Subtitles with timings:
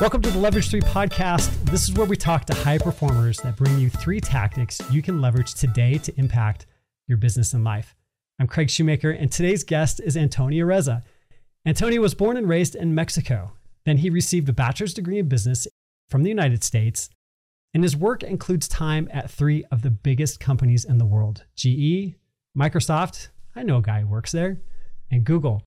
[0.00, 1.52] Welcome to the Leverage 3 podcast.
[1.66, 5.20] This is where we talk to high performers that bring you three tactics you can
[5.20, 6.64] leverage today to impact
[7.06, 7.94] your business and life.
[8.38, 11.02] I'm Craig Shoemaker, and today's guest is Antonio Reza.
[11.66, 13.52] Antonio was born and raised in Mexico.
[13.84, 15.68] Then he received a bachelor's degree in business
[16.08, 17.10] from the United States,
[17.74, 22.14] and his work includes time at three of the biggest companies in the world GE,
[22.56, 24.62] Microsoft, I know a guy who works there,
[25.10, 25.62] and Google.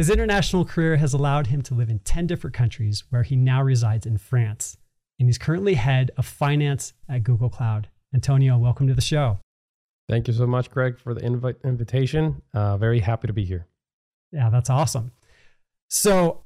[0.00, 3.62] His international career has allowed him to live in 10 different countries where he now
[3.62, 4.78] resides in France.
[5.18, 7.90] And he's currently head of finance at Google Cloud.
[8.14, 9.40] Antonio, welcome to the show.
[10.08, 12.40] Thank you so much, Greg, for the invite, invitation.
[12.54, 13.66] Uh, very happy to be here.
[14.32, 15.12] Yeah, that's awesome.
[15.90, 16.44] So,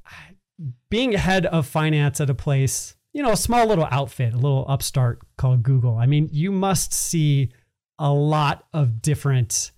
[0.90, 4.66] being head of finance at a place, you know, a small little outfit, a little
[4.68, 7.52] upstart called Google, I mean, you must see
[8.00, 9.70] a lot of different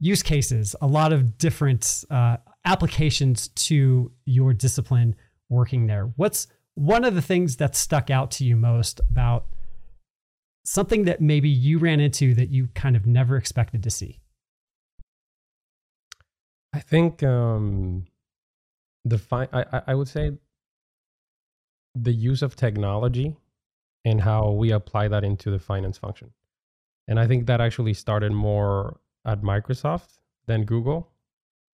[0.00, 5.14] use cases, a lot of different uh, applications to your discipline
[5.48, 6.12] working there.
[6.16, 9.46] What's one of the things that stuck out to you most about
[10.64, 14.20] something that maybe you ran into that you kind of never expected to see?
[16.74, 18.04] I think um,
[19.04, 20.32] the fi- I, I would say
[21.94, 23.34] the use of technology
[24.04, 26.32] and how we apply that into the finance function.
[27.08, 31.10] And I think that actually started more at Microsoft than Google.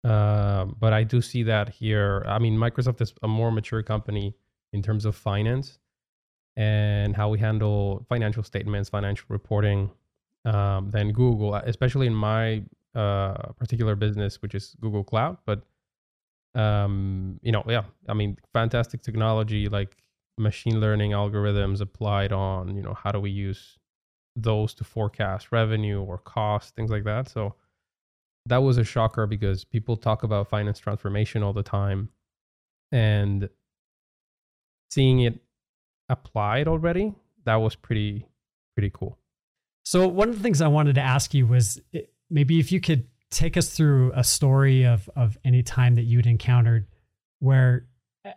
[0.04, 2.24] Uh, but I do see that here.
[2.28, 4.36] I mean, Microsoft is a more mature company
[4.74, 5.80] in terms of finance
[6.56, 9.92] and how we handle financial statements, financial reporting
[10.46, 12.64] um, than Google, especially in my
[12.96, 15.38] uh, particular business, which is Google Cloud.
[15.46, 15.62] But
[16.54, 19.98] um, you know, yeah, I mean, fantastic technology like
[20.38, 23.78] machine learning algorithms applied on you know how do we use
[24.36, 27.30] those to forecast revenue or cost, things like that.
[27.30, 27.56] So
[28.48, 32.10] that was a shocker because people talk about finance transformation all the time
[32.92, 33.50] and
[34.90, 35.40] seeing it
[36.10, 37.14] applied already,
[37.46, 38.28] that was pretty
[38.76, 39.18] pretty cool.
[39.84, 41.82] So one of the things I wanted to ask you was
[42.30, 46.28] maybe if you could take us through a story of of any time that you'd
[46.28, 46.88] encountered
[47.40, 47.88] where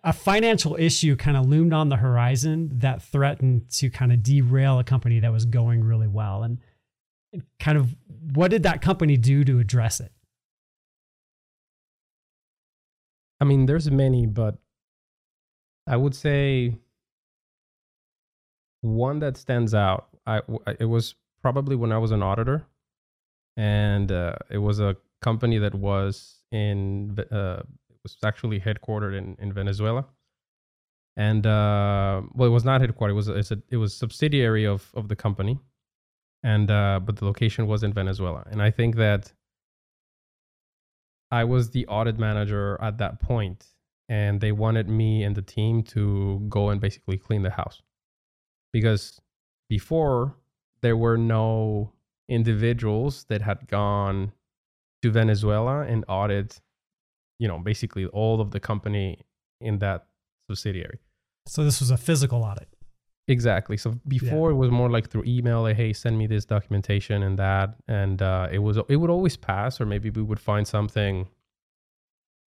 [0.03, 4.79] a financial issue kind of loomed on the horizon that threatened to kind of derail
[4.79, 6.59] a company that was going really well and
[7.59, 7.95] kind of
[8.35, 10.13] what did that company do to address it
[13.41, 14.57] i mean there's many but
[15.87, 16.77] i would say
[18.81, 20.41] one that stands out i
[20.79, 22.67] it was probably when i was an auditor
[23.57, 27.63] and uh, it was a company that was in uh,
[28.03, 30.05] was actually headquartered in, in Venezuela.
[31.17, 33.11] And uh, well, it was not headquartered.
[33.11, 35.61] It was it's a, it was subsidiary of of the company,
[36.45, 38.45] and uh, but the location was in Venezuela.
[38.51, 39.33] And I think that
[41.31, 43.67] I was the audit manager at that point,
[44.09, 47.83] and they wanted me and the team to go and basically clean the house,
[48.73, 49.21] because
[49.69, 50.37] before
[50.83, 51.93] there were no
[52.29, 54.33] individuals that had gone
[55.03, 56.61] to Venezuela and audit
[57.39, 59.19] you know basically all of the company
[59.61, 60.07] in that
[60.47, 60.99] subsidiary.
[61.47, 62.69] So this was a physical audit
[63.27, 64.55] exactly so before yeah.
[64.55, 68.21] it was more like through email like hey send me this documentation and that and
[68.21, 71.27] uh, it was it would always pass or maybe we would find something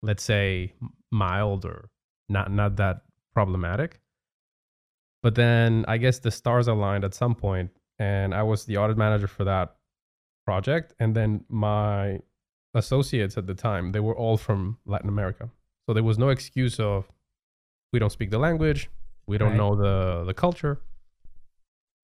[0.01, 0.73] let's say
[1.11, 1.89] mild or
[2.27, 3.01] not not that
[3.33, 3.99] problematic
[5.21, 7.69] but then i guess the stars aligned at some point
[7.99, 9.75] and i was the audit manager for that
[10.45, 12.19] project and then my
[12.73, 15.49] associates at the time, they were all from Latin America.
[15.85, 17.07] So there was no excuse of
[17.91, 18.89] we don't speak the language,
[19.27, 19.57] we don't right.
[19.57, 20.81] know the the culture.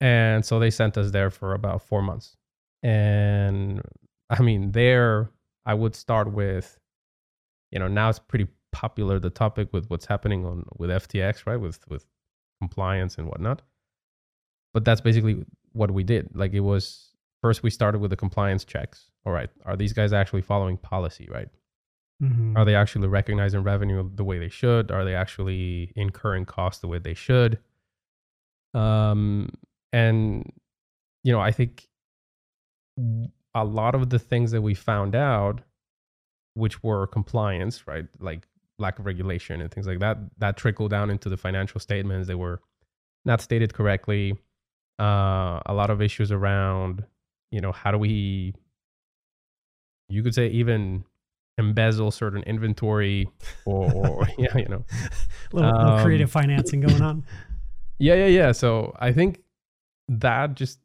[0.02, 2.38] And so they sent us there for about 4 months.
[2.84, 3.81] And
[4.30, 5.29] I mean, there
[5.66, 6.79] I would start with
[7.72, 11.59] you know, now it's pretty popular the topic with what's happening on with FTX, right?
[11.59, 12.06] With with
[12.62, 13.62] compliance and whatnot.
[14.74, 16.35] But that's basically what we did.
[16.35, 17.09] Like it was
[17.41, 21.28] first we started with the compliance checks all right, are these guys actually following policy,
[21.29, 21.50] right?
[22.22, 22.57] Mm-hmm.
[22.57, 24.91] Are they actually recognizing revenue the way they should?
[24.91, 27.59] Are they actually incurring costs the way they should?
[28.73, 29.49] Um,
[29.94, 30.52] and
[31.23, 31.88] you know, I think
[33.55, 35.61] a lot of the things that we found out,
[36.53, 38.47] which were compliance, right, like
[38.78, 42.28] lack of regulation and things like that, that trickled down into the financial statements.
[42.28, 42.61] They were
[43.26, 44.38] not stated correctly.
[44.99, 47.05] Uh, a lot of issues around,
[47.52, 48.53] you know, how do we
[50.09, 51.05] you could say even
[51.59, 53.29] embezzle certain inventory
[53.66, 54.85] or, or yeah, you know,
[55.53, 57.23] a little, um, little creative financing going on.
[58.02, 58.52] Yeah, yeah, yeah.
[58.53, 59.41] So I think
[60.08, 60.79] that just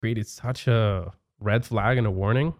[0.00, 2.54] created such a red flag and a warning.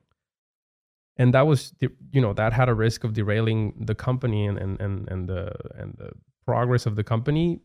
[1.17, 1.73] And that was,
[2.11, 5.53] you know, that had a risk of derailing the company and, and, and, and the
[5.77, 6.11] and the
[6.45, 7.61] progress of the company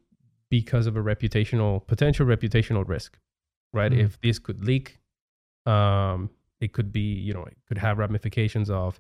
[0.50, 3.18] because of a reputational potential reputational risk
[3.74, 4.04] right mm.
[4.04, 5.00] if this could leak
[5.66, 9.00] um it could be you know it could have ramifications of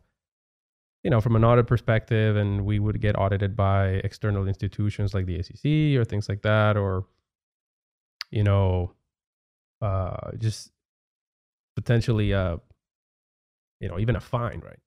[1.04, 5.26] you know from an audit perspective and we would get audited by external institutions like
[5.26, 7.06] the SEC or things like that or
[8.32, 8.92] you know
[9.82, 10.72] uh just
[11.76, 12.58] potentially uh
[13.80, 14.80] you know even a fine right?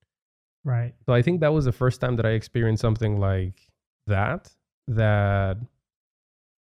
[0.64, 0.94] Right.
[1.06, 3.66] So i think that was the first time that i experienced something like
[4.06, 4.50] that
[4.88, 5.56] that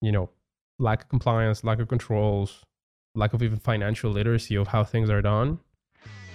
[0.00, 0.30] you know
[0.78, 2.64] lack of compliance lack of controls
[3.14, 5.58] lack of even financial literacy of how things are done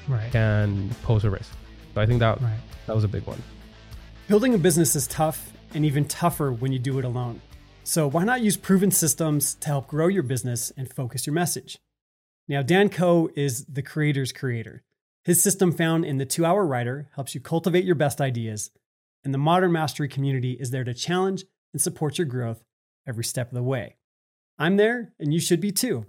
[0.07, 0.31] right.
[0.31, 1.55] can pose a risk
[1.95, 2.59] so i think that right.
[2.85, 3.41] that was a big one
[4.27, 7.41] building a business is tough and even tougher when you do it alone
[7.83, 11.79] so why not use proven systems to help grow your business and focus your message
[12.47, 14.83] now dan koe is the creator's creator
[15.23, 18.69] his system found in the two hour writer helps you cultivate your best ideas
[19.25, 22.63] and the modern mastery community is there to challenge and support your growth
[23.07, 23.95] every step of the way.
[24.57, 26.05] I'm there, and you should be too.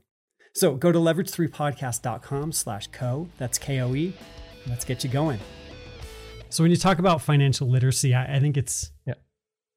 [0.54, 4.14] So go to leverage3podcast.com slash koe, that's K-O-E,
[4.68, 5.40] let's get you going.
[6.56, 9.12] So when you talk about financial literacy, I, I think it's yeah.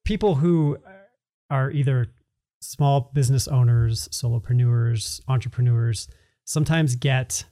[0.06, 0.78] people who
[1.50, 2.06] are either
[2.62, 6.08] small business owners, solopreneurs, entrepreneurs,
[6.46, 7.44] sometimes get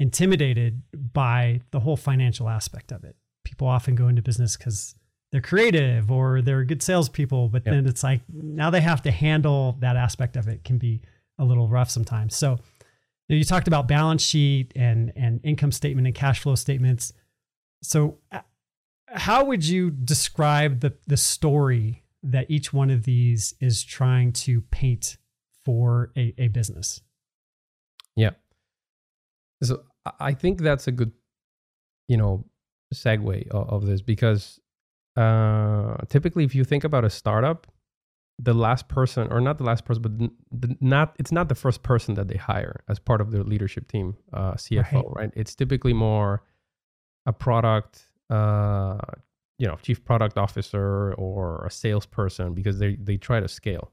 [0.00, 0.82] intimidated
[1.12, 3.14] by the whole financial aspect of it.
[3.44, 4.96] People often go into business because
[5.30, 7.72] they're creative or they're good salespeople, but yep.
[7.72, 11.02] then it's like now they have to handle that aspect of it can be
[11.38, 12.34] a little rough sometimes.
[12.34, 12.56] So you,
[13.28, 17.12] know, you talked about balance sheet and and income statement and cash flow statements.
[17.84, 18.40] So uh,
[19.08, 24.62] how would you describe the the story that each one of these is trying to
[24.62, 25.18] paint
[25.64, 27.02] for a, a business?
[28.16, 28.30] Yeah.
[29.62, 29.82] So
[30.20, 31.12] I think that's a good,
[32.08, 32.44] you know,
[32.94, 34.60] segue of, of this because
[35.16, 37.66] uh, typically, if you think about a startup,
[38.38, 40.18] the last person, or not the last person, but
[40.50, 43.88] the, not it's not the first person that they hire as part of their leadership
[43.88, 45.16] team, uh, CFO, right.
[45.16, 45.30] right?
[45.36, 46.42] It's typically more
[47.26, 48.98] a product, uh,
[49.58, 53.92] you know, chief product officer or a salesperson because they they try to scale,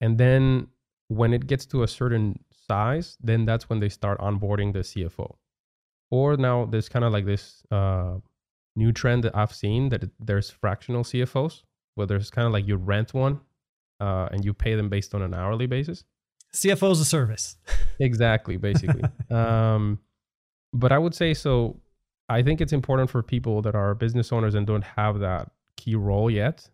[0.00, 0.68] and then
[1.08, 2.38] when it gets to a certain
[2.68, 5.36] size, then that's when they start onboarding the CFO.
[6.10, 8.16] Or now there's kind of like this uh,
[8.74, 11.62] new trend that I've seen that there's fractional CFOs
[11.94, 13.40] where there's kind of like you rent one
[14.00, 16.04] uh, and you pay them based on an hourly basis.
[16.54, 17.56] CFO is a service.
[18.00, 19.02] exactly, basically.
[19.30, 19.98] um,
[20.72, 21.80] but I would say so.
[22.28, 25.94] I think it's important for people that are business owners and don't have that key
[25.94, 26.68] role yet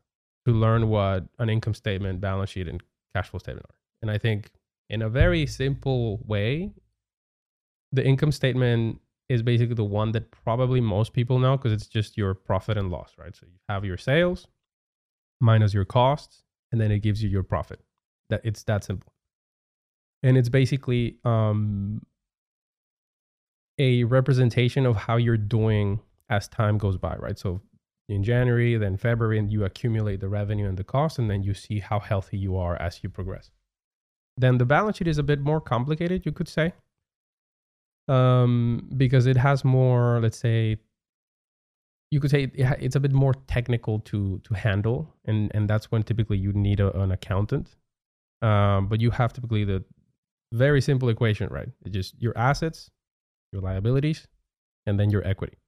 [0.47, 2.83] to learn what an income statement, balance sheet, and
[3.15, 3.75] cash flow statement are.
[4.01, 4.51] And I think
[4.89, 6.73] in a very simple way,
[7.93, 12.17] the income statement is basically the one that probably most people know because it's just
[12.17, 13.35] your profit and loss, right?
[13.37, 14.47] So you have your sales
[15.41, 17.81] minus your costs, and then it gives you your profit.
[18.31, 19.13] That it's that simple.
[20.23, 22.01] And it's basically um,
[23.83, 27.39] a representation of how you're doing as time goes by, right?
[27.39, 27.61] So
[28.09, 31.55] in January, then February, and you accumulate the revenue and the cost, and then you
[31.55, 33.51] see how healthy you are as you progress.
[34.37, 36.73] Then the balance sheet is a bit more complicated, you could say
[38.09, 40.77] um, because it has more, let's say,
[42.11, 46.03] you could say it's a bit more technical to to handle, and and that's when
[46.03, 47.77] typically you need a, an accountant.
[48.43, 49.85] Um, but you have typically the
[50.53, 51.69] very simple equation, right?
[51.85, 52.91] It's just your assets,
[53.53, 54.27] your liabilities,
[54.87, 55.59] and then your equity.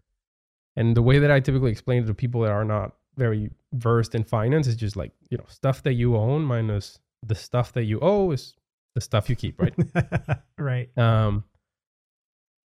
[0.77, 4.15] And the way that I typically explain it to people that are not very versed
[4.15, 7.85] in finance is just like you know stuff that you own minus the stuff that
[7.85, 8.55] you owe is
[8.95, 9.75] the stuff you keep, right?
[10.59, 10.99] right.
[10.99, 11.45] Um,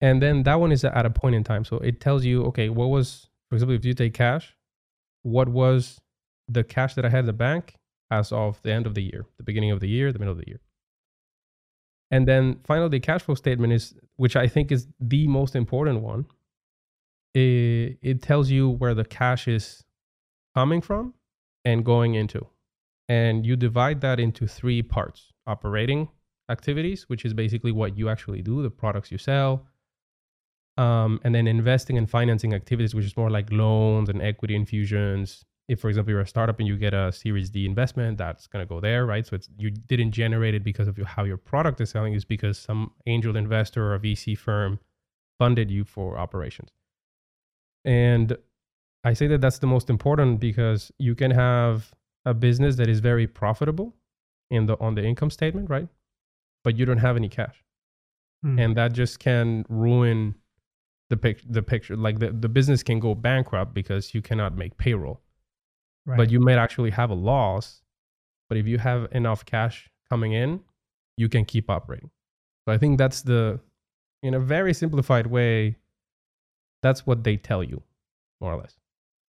[0.01, 2.69] and then that one is at a point in time so it tells you okay
[2.69, 4.55] what was for example if you take cash
[5.23, 5.99] what was
[6.47, 7.75] the cash that i had in the bank
[8.11, 10.37] as of the end of the year the beginning of the year the middle of
[10.37, 10.61] the year
[12.11, 16.01] and then finally the cash flow statement is which i think is the most important
[16.01, 16.25] one
[17.33, 19.83] it, it tells you where the cash is
[20.55, 21.13] coming from
[21.65, 22.45] and going into
[23.09, 26.07] and you divide that into three parts operating
[26.49, 29.67] activities which is basically what you actually do the products you sell
[30.77, 35.43] um, and then investing and financing activities, which is more like loans and equity infusions.
[35.67, 38.65] If, for example, you're a startup and you get a Series D investment, that's going
[38.65, 39.25] to go there, right?
[39.27, 42.57] So it's you didn't generate it because of how your product is selling, is because
[42.57, 44.79] some angel investor or a VC firm
[45.38, 46.69] funded you for operations.
[47.83, 48.38] And
[49.03, 51.93] I say that that's the most important because you can have
[52.25, 53.93] a business that is very profitable
[54.50, 55.88] in the on the income statement, right?
[56.63, 57.63] But you don't have any cash.
[58.43, 58.59] Hmm.
[58.59, 60.36] And that just can ruin
[61.09, 64.77] the pic the picture like the, the business can go bankrupt because you cannot make
[64.77, 65.21] payroll
[66.07, 66.17] right.
[66.17, 67.83] but you might actually have a loss.
[68.49, 70.61] But if you have enough cash coming in,
[71.17, 72.09] you can keep operating.
[72.65, 73.59] So I think that's the,
[74.23, 75.75] in a very simplified way,
[76.81, 77.83] that's what they tell you,
[78.39, 78.75] more or less.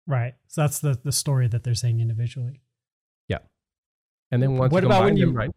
[0.07, 0.35] Right.
[0.47, 2.61] So that's the the story that they're saying individually.
[3.27, 3.39] Yeah.
[4.31, 5.51] And then once what about when you them, right?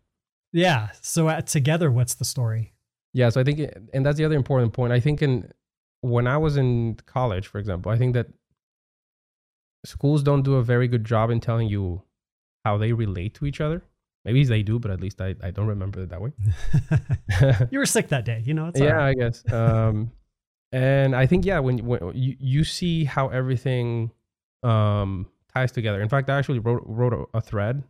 [0.53, 0.89] Yeah.
[1.01, 2.73] So at, together, what's the story?
[3.13, 3.29] Yeah.
[3.29, 3.61] So I think,
[3.95, 4.93] and that's the other important point.
[4.93, 5.53] I think in
[6.01, 8.27] when I was in college, for example, I think that
[9.85, 12.03] schools don't do a very good job in telling you
[12.65, 13.83] how they relate to each other.
[14.25, 16.33] Maybe they do, but at least I, I don't remember it that way.
[17.71, 18.71] you were sick that day, you know.
[18.75, 19.09] yeah, right.
[19.09, 19.51] I guess.
[19.51, 20.13] Um,
[20.73, 24.11] and I think yeah, when when you you see how everything
[24.63, 26.03] um, ties together.
[26.03, 27.83] In fact, I actually wrote wrote a, a thread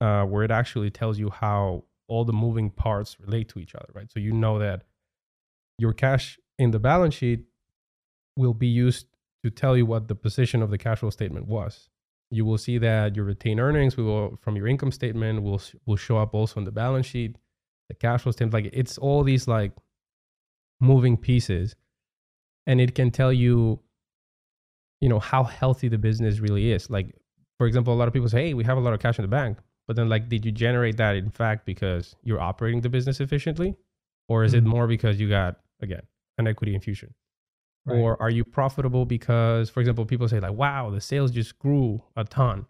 [0.00, 3.88] uh, where it actually tells you how all the moving parts relate to each other,
[3.94, 4.10] right?
[4.10, 4.82] So you know that
[5.78, 7.44] your cash in the balance sheet
[8.36, 9.06] will be used
[9.42, 11.88] to tell you what the position of the cash flow statement was.
[12.30, 16.18] You will see that your retained earnings will from your income statement will will show
[16.18, 17.36] up also in the balance sheet,
[17.88, 18.54] the cash flow statement.
[18.54, 19.72] Like it's all these like
[20.80, 21.74] moving pieces,
[22.66, 23.80] and it can tell you,
[25.00, 26.88] you know, how healthy the business really is.
[26.88, 27.14] Like
[27.58, 29.22] for example, a lot of people say, "Hey, we have a lot of cash in
[29.22, 32.88] the bank," but then like, did you generate that in fact because you're operating the
[32.88, 33.74] business efficiently,
[34.28, 34.66] or is mm-hmm.
[34.66, 36.02] it more because you got again
[36.38, 37.12] an equity infusion?
[37.86, 37.98] Right.
[37.98, 42.02] Or are you profitable because, for example, people say, like, wow, the sales just grew
[42.16, 42.66] a ton.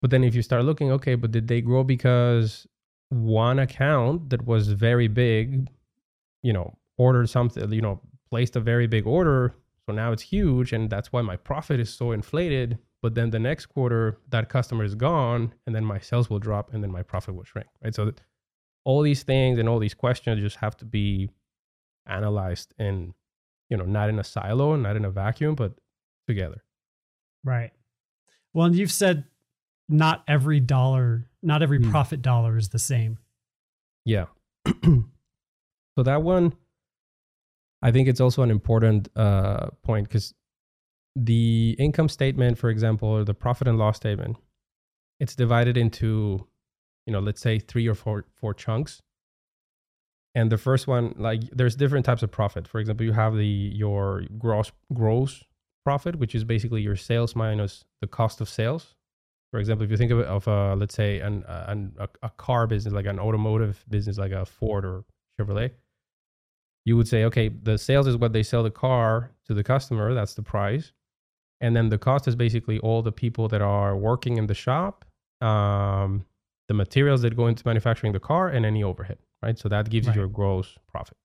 [0.00, 2.66] But then if you start looking, okay, but did they grow because
[3.08, 5.68] one account that was very big,
[6.42, 8.00] you know, ordered something, you know,
[8.30, 9.54] placed a very big order.
[9.86, 10.72] So now it's huge.
[10.72, 12.78] And that's why my profit is so inflated.
[13.02, 15.54] But then the next quarter, that customer is gone.
[15.66, 17.68] And then my sales will drop and then my profit will shrink.
[17.82, 17.94] Right.
[17.94, 18.12] So
[18.84, 21.30] all these things and all these questions just have to be
[22.06, 23.14] analyzed and
[23.68, 25.74] you know, not in a silo, and not in a vacuum, but
[26.26, 26.62] together.
[27.44, 27.70] Right.
[28.52, 29.24] Well, and you've said
[29.88, 31.90] not every dollar, not every mm.
[31.90, 33.18] profit dollar is the same.
[34.04, 34.26] Yeah.
[34.84, 36.54] so that one,
[37.82, 40.34] I think it's also an important uh, point because
[41.14, 44.36] the income statement, for example, or the profit and loss statement,
[45.20, 46.46] it's divided into,
[47.06, 49.02] you know, let's say three or four four chunks
[50.34, 52.68] and the first one like there's different types of profit.
[52.68, 55.44] For example you have the your gross gross
[55.84, 58.94] profit which is basically your sales minus the cost of sales.
[59.50, 62.30] For example if you think of, of uh, let's say an, uh, an a, a,
[62.30, 65.04] car business like an automotive business like a ford or
[65.40, 65.70] chevrolet
[66.84, 70.14] you would say okay the sales is what they sell the car to the customer
[70.14, 70.92] that's the price.
[71.60, 75.04] And then the cost is basically all the people that are working in the shop
[75.40, 76.24] um,
[76.68, 79.58] the materials that go into manufacturing the car and any overhead right?
[79.58, 80.16] So that gives right.
[80.16, 81.16] you your gross profit,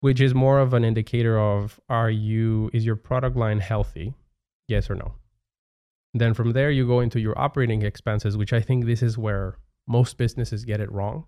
[0.00, 4.14] which is more of an indicator of are you is your product line healthy?
[4.68, 5.14] Yes or no.
[6.14, 9.58] Then from there you go into your operating expenses, which I think this is where
[9.86, 11.26] most businesses get it wrong.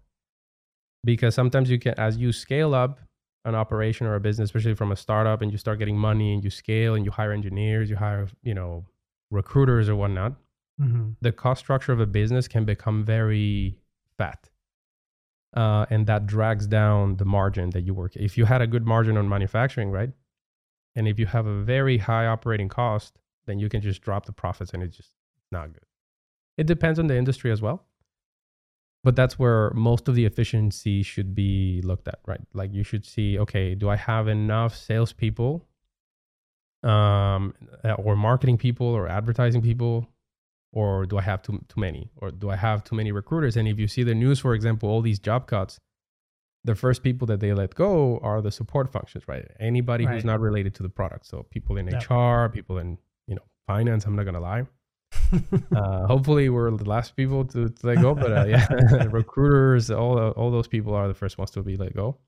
[1.04, 3.00] Because sometimes you can as you scale up
[3.44, 6.42] an operation or a business, especially from a startup, and you start getting money and
[6.42, 8.84] you scale and you hire engineers, you hire, you know,
[9.30, 10.32] recruiters or whatnot,
[10.80, 11.10] mm-hmm.
[11.20, 13.78] the cost structure of a business can become very
[14.16, 14.50] fat
[15.54, 18.14] uh, and that drags down the margin that you work.
[18.16, 20.10] If you had a good margin on manufacturing, right,
[20.94, 24.32] and if you have a very high operating cost, then you can just drop the
[24.32, 25.14] profits, and it's just
[25.50, 25.84] not good.
[26.56, 27.84] It depends on the industry as well,
[29.04, 32.40] but that's where most of the efficiency should be looked at, right?
[32.52, 35.64] Like you should see, okay, do I have enough salespeople,
[36.82, 37.54] um,
[37.96, 40.08] or marketing people, or advertising people
[40.72, 43.56] or do I have too too many, or do I have too many recruiters?
[43.56, 45.78] And if you see the news, for example, all these job cuts,
[46.64, 49.46] the first people that they let go are the support functions, right?
[49.58, 50.14] Anybody right.
[50.14, 51.26] who's not related to the product.
[51.26, 52.08] So people in yep.
[52.10, 54.04] HR, people in you know finance.
[54.04, 54.66] I'm not gonna lie.
[55.74, 58.66] uh, hopefully, we're the last people to, to let go, but uh, yeah,
[59.10, 62.18] recruiters, all all those people are the first ones to be let go.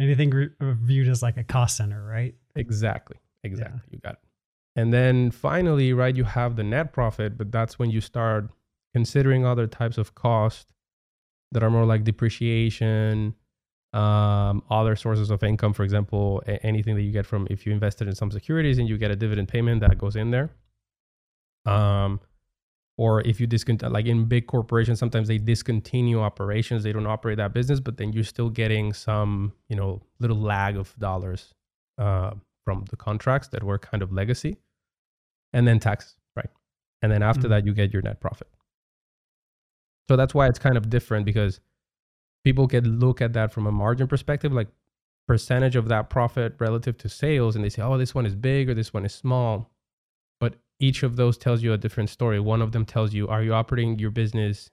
[0.00, 2.34] Anything re- viewed as like a cost center, right?
[2.56, 3.80] Exactly, exactly.
[3.84, 3.92] Yeah.
[3.92, 4.18] You got it.
[4.74, 8.48] And then finally, right, you have the net profit, but that's when you start
[8.94, 10.72] considering other types of cost
[11.52, 13.34] that are more like depreciation,
[13.92, 17.72] um, other sources of income, for example, a- anything that you get from if you
[17.72, 20.50] invested in some securities and you get a dividend payment that goes in there.
[21.66, 22.20] Um,
[22.96, 27.36] or if you discontinue, like in big corporations, sometimes they discontinue operations, they don't operate
[27.38, 31.54] that business, but then you're still getting some, you know, little lag of dollars
[31.98, 32.32] uh,
[32.64, 34.56] from the contracts that were kind of legacy,
[35.52, 36.50] and then taxes, right?
[37.02, 37.50] And then after mm-hmm.
[37.50, 38.48] that, you get your net profit.
[40.08, 41.60] So that's why it's kind of different because
[42.44, 44.68] people can look at that from a margin perspective, like
[45.28, 48.68] percentage of that profit relative to sales, and they say, oh, this one is big
[48.68, 49.70] or this one is small.
[50.40, 52.40] But each of those tells you a different story.
[52.40, 54.70] One of them tells you, are you operating your business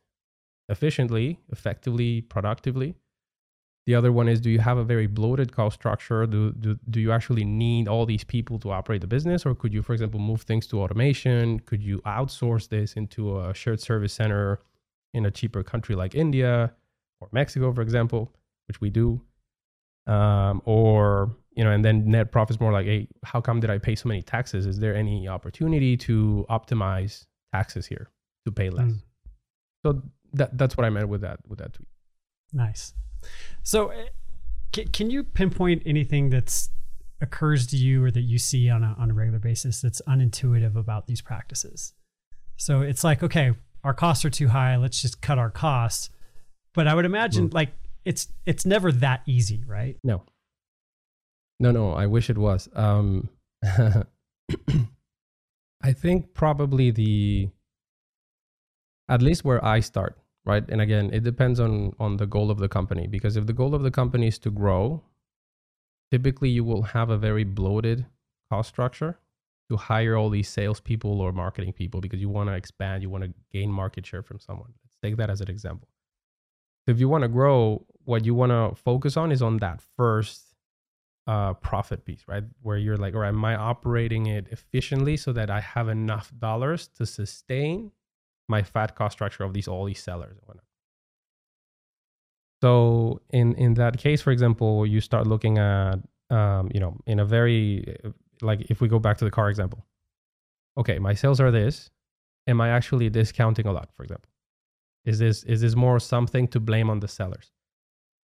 [0.67, 2.95] efficiently, effectively, productively?
[3.85, 6.27] The other one is, do you have a very bloated cost structure?
[6.27, 9.45] Do, do, do you actually need all these people to operate the business?
[9.45, 11.59] Or could you, for example, move things to automation?
[11.61, 14.59] Could you outsource this into a shared service center
[15.15, 16.71] in a cheaper country like India
[17.19, 18.31] or Mexico, for example,
[18.67, 19.21] which we do?
[20.05, 23.79] Um, or, you know, and then net profits more like, hey, how come did I
[23.79, 24.67] pay so many taxes?
[24.67, 28.09] Is there any opportunity to optimize taxes here
[28.45, 28.87] to pay less?
[28.87, 29.01] Mm.
[29.83, 31.87] So that, that's what I meant with that, with that tweet.
[32.53, 32.93] Nice.
[33.63, 36.69] So, eh, can you pinpoint anything that's
[37.21, 40.75] occurs to you or that you see on a, on a regular basis that's unintuitive
[40.75, 41.93] about these practices?
[42.57, 44.75] So it's like, okay, our costs are too high.
[44.75, 46.09] Let's just cut our costs.
[46.73, 47.53] But I would imagine mm.
[47.53, 47.71] like
[48.05, 49.97] it's it's never that easy, right?
[50.03, 50.23] No.
[51.59, 51.91] No, no.
[51.93, 52.69] I wish it was.
[52.73, 53.29] Um,
[55.81, 57.49] I think probably the
[59.07, 60.17] at least where I start
[60.49, 60.65] right?
[60.69, 63.73] And again it depends on on the goal of the company because if the goal
[63.75, 65.01] of the company is to grow
[66.11, 68.05] typically you will have a very bloated
[68.51, 69.19] cost structure
[69.69, 73.23] to hire all these salespeople or marketing people because you want to expand you want
[73.23, 74.73] to gain market share from someone.
[74.83, 75.87] Let's take that as an example.
[76.85, 79.81] So if you want to grow what you want to focus on is on that
[79.95, 80.49] first
[81.27, 82.43] uh, profit piece, right?
[82.63, 86.87] Where you're like, or am I operating it efficiently so that I have enough dollars
[86.97, 87.91] to sustain
[88.49, 90.65] my fat cost structure of these all these sellers and whatnot.
[92.61, 97.19] So in in that case, for example, you start looking at um, you know in
[97.19, 97.85] a very
[98.41, 99.85] like if we go back to the car example,
[100.77, 101.89] okay, my sales are this.
[102.47, 103.89] Am I actually discounting a lot?
[103.95, 104.29] For example,
[105.05, 107.51] is this is this more something to blame on the sellers?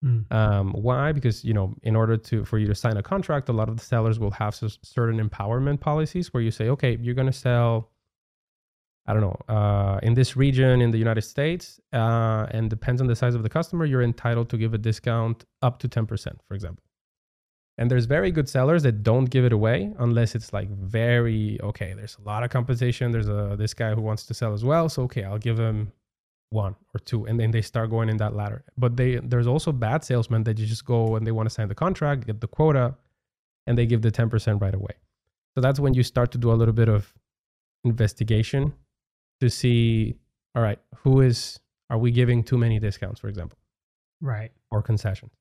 [0.04, 0.30] Mm.
[0.32, 1.12] Um, why?
[1.12, 3.76] Because you know, in order to for you to sign a contract, a lot of
[3.76, 7.90] the sellers will have certain empowerment policies where you say, okay, you're going to sell
[9.06, 13.06] I don't know, uh, in this region in the United States, uh, and depends on
[13.06, 16.08] the size of the customer, you're entitled to give a discount up to 10%,
[16.48, 16.82] for example.
[17.76, 21.92] And there's very good sellers that don't give it away unless it's like very okay.
[21.94, 23.10] There's a lot of competition.
[23.10, 25.92] There's a this guy who wants to sell as well, so okay, I'll give him
[26.50, 28.64] one or two, and then they start going in that ladder.
[28.78, 31.66] But they there's also bad salesmen that you just go and they want to sign
[31.66, 32.94] the contract, get the quota,
[33.66, 34.94] and they give the 10% right away.
[35.56, 37.12] So that's when you start to do a little bit of
[37.84, 38.72] investigation
[39.44, 40.16] to see
[40.54, 43.58] all right who is are we giving too many discounts for example?
[44.20, 44.52] Right.
[44.70, 45.32] Or concessions?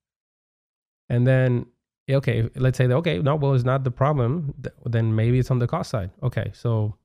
[1.09, 1.65] And then
[2.09, 4.53] eh, okay let's say that okay no well it's not the problem
[4.85, 6.11] then maybe it's on the cost side.
[6.21, 6.95] Okay so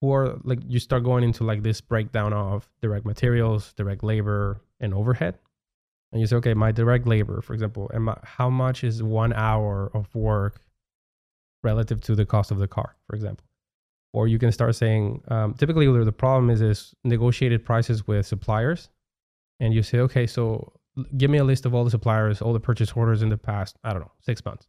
[0.00, 4.92] or like you start going into like this breakdown of direct materials direct labor and
[4.92, 5.38] overhead.
[6.10, 9.90] And you say okay my direct labor for example I, how much is one hour
[9.94, 10.60] of work
[11.62, 13.47] relative to the cost of the car for example
[14.12, 18.88] or you can start saying um, typically the problem is is negotiated prices with suppliers.
[19.60, 20.72] And you say okay so
[21.16, 23.76] give me a list of all the suppliers all the purchase orders in the past
[23.84, 24.66] i don't know six months.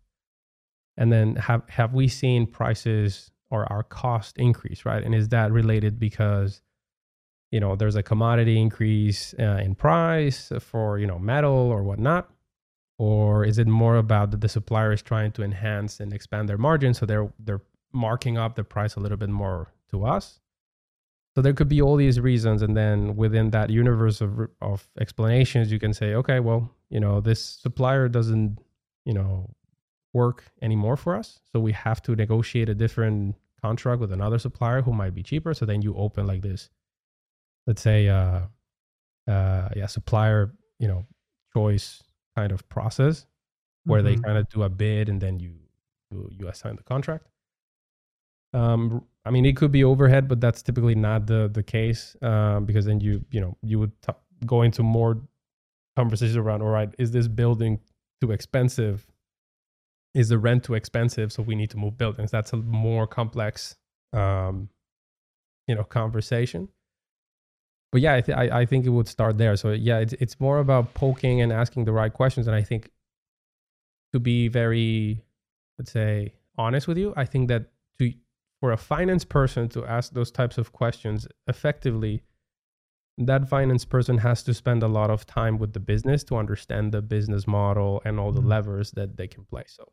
[0.97, 5.03] And then have have we seen prices or our cost increase right?
[5.03, 6.61] And is that related because
[7.51, 12.29] you know there's a commodity increase uh, in price for you know metal or whatnot?
[12.99, 16.57] Or is it more about that the supplier is trying to enhance and expand their
[16.57, 17.61] margin so they're they're
[17.93, 20.39] marking up the price a little bit more to us.
[21.35, 25.71] So there could be all these reasons, and then within that universe of of explanations,
[25.71, 28.59] you can say, okay, well, you know, this supplier doesn't,
[29.05, 29.49] you know,
[30.13, 34.81] work anymore for us, so we have to negotiate a different contract with another supplier
[34.81, 35.53] who might be cheaper.
[35.53, 36.69] So then you open like this,
[37.67, 38.41] let's say, uh,
[39.27, 41.05] uh, yeah, supplier, you know,
[41.53, 42.01] choice
[42.35, 43.25] kind of process
[43.85, 44.21] where mm-hmm.
[44.21, 45.53] they kind of do a bid and then you
[46.11, 47.27] you, you assign the contract.
[48.53, 52.65] Um, I mean, it could be overhead, but that's typically not the the case um,
[52.65, 54.13] because then you you know you would t-
[54.45, 55.21] go into more
[55.95, 56.61] conversations around.
[56.61, 57.79] All right, is this building
[58.21, 59.05] too expensive?
[60.15, 61.31] Is the rent too expensive?
[61.31, 62.31] So we need to move buildings.
[62.31, 63.75] That's a more complex,
[64.13, 64.69] um,
[65.67, 66.69] you know, conversation.
[67.91, 69.55] But yeah, I, th- I, I think it would start there.
[69.55, 72.47] So yeah, it's it's more about poking and asking the right questions.
[72.47, 72.89] And I think
[74.13, 75.23] to be very,
[75.77, 77.65] let's say, honest with you, I think that
[78.59, 82.23] for a finance person to ask those types of questions effectively,
[83.17, 86.91] that finance person has to spend a lot of time with the business to understand
[86.91, 88.49] the business model and all the mm-hmm.
[88.49, 89.63] levers that they can play.
[89.67, 89.91] So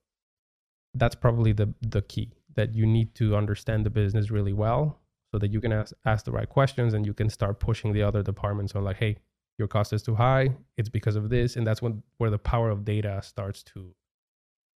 [0.94, 4.98] that's probably the the key that you need to understand the business really well
[5.30, 8.02] so that you can ask, ask the right questions and you can start pushing the
[8.02, 9.18] other departments on like, hey,
[9.58, 10.48] your cost is too high.
[10.76, 13.94] It's because of this, and that's when where the power of data starts to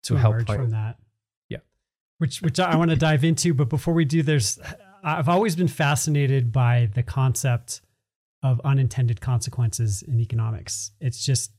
[0.05, 0.97] to, to help from that
[2.19, 3.55] which which I want to dive into.
[3.55, 4.59] But before we do, there's
[5.03, 7.81] I've always been fascinated by the concept
[8.43, 10.93] of unintended consequences in economics.
[11.01, 11.53] It's just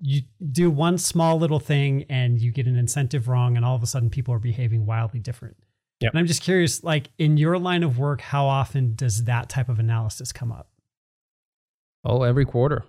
[0.00, 3.82] you do one small little thing and you get an incentive wrong and all of
[3.82, 5.56] a sudden people are behaving wildly different.
[6.00, 6.12] Yep.
[6.12, 9.68] And I'm just curious like in your line of work how often does that type
[9.68, 10.68] of analysis come up?
[12.04, 12.84] Oh, every quarter.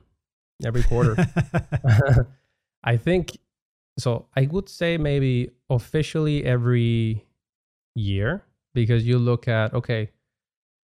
[0.65, 1.15] Every quarter.
[2.83, 3.37] I think
[3.97, 7.25] so I would say maybe officially every
[7.95, 10.09] year because you look at okay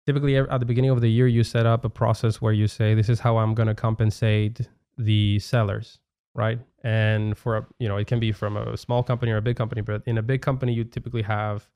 [0.05, 2.93] typically at the beginning of the year you set up a process where you say
[2.93, 5.99] this is how i'm going to compensate the sellers
[6.35, 6.59] right?
[6.83, 9.57] And for a, you know it can be from a small company or a big
[9.57, 11.67] company but in a big company you typically have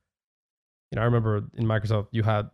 [0.91, 2.49] you know i remember in microsoft you had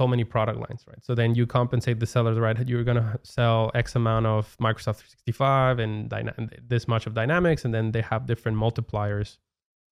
[0.00, 1.04] so many product lines right?
[1.04, 2.56] So then you compensate the sellers right?
[2.66, 6.34] You're going to sell x amount of microsoft 365 and dyna-
[6.66, 9.36] this much of dynamics and then they have different multipliers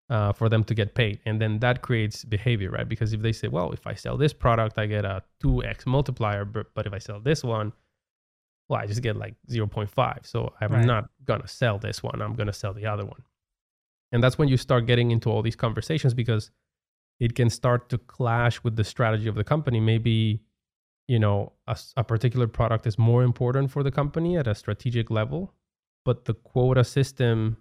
[0.10, 1.20] uh, for them to get paid.
[1.26, 2.88] And then that creates behavior, right?
[2.88, 6.46] Because if they say, well, if I sell this product, I get a 2x multiplier,
[6.46, 7.74] but, but if I sell this one,
[8.70, 10.26] well, I just get like 0.5.
[10.26, 10.86] So I'm right.
[10.86, 12.22] not going to sell this one.
[12.22, 13.24] I'm going to sell the other one.
[14.12, 16.52] And that's when you start getting into all these conversations because
[17.20, 19.80] it can start to clash with the strategy of the company.
[19.80, 20.42] Maybe,
[21.08, 25.10] you know, a, a particular product is more important for the company at a strategic
[25.10, 25.54] level,
[26.06, 27.58] but the quota system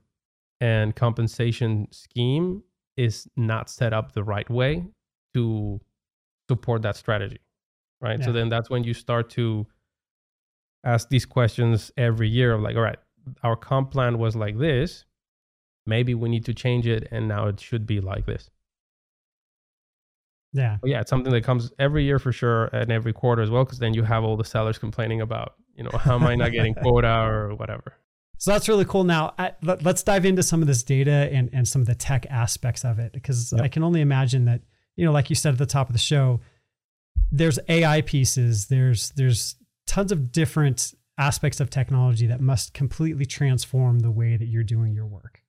[0.61, 2.62] and compensation scheme
[2.97, 4.85] is not set up the right way
[5.35, 5.81] to
[6.49, 7.40] support that strategy
[8.01, 8.19] right?
[8.19, 8.27] Yeah.
[8.27, 9.66] so then that's when you start to
[10.85, 12.99] ask these questions every year of like all right
[13.42, 15.05] our comp plan was like this.
[15.85, 18.51] Maybe we need to change it and now it should be like this.
[20.53, 20.79] Yeah.
[20.81, 23.64] But yeah it's something that comes every year for sure and every quarter as well
[23.64, 26.51] because then you have all the sellers complaining about you know how am i not
[26.51, 27.92] getting quota or whatever
[28.38, 29.05] so that's really cool.
[29.05, 32.27] Now, let, us dive into some of this data and, and some of the tech
[32.29, 33.62] aspects of it, because yep.
[33.64, 34.61] I can only imagine that,
[34.94, 36.40] you know, like you said at the top of the show,
[37.33, 44.01] there's AI pieces, there's there's tons of different aspects of technology that must completely transform
[44.01, 45.42] the way that you're doing your work.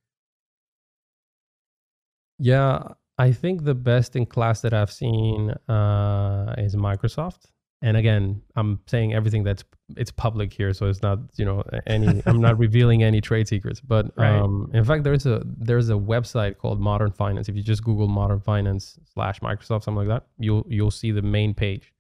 [2.39, 7.47] Yeah, I think the best in class that I've seen uh, is Microsoft
[7.81, 9.63] and again i'm saying everything that's
[9.95, 13.79] it's public here so it's not you know any i'm not revealing any trade secrets.
[13.79, 14.37] But right.
[14.37, 17.47] um in fact there's a there's a website called modern finance.
[17.47, 21.21] If you just google modern finance slash microsoft something like that you'll you'll see the
[21.21, 21.93] main page.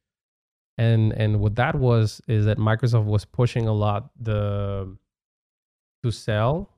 [0.77, 4.95] And and what that was is that microsoft was pushing a lot the
[6.03, 6.73] to sell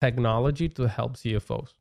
[0.00, 1.74] technology to help cfos